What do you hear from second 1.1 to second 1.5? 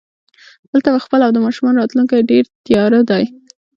او د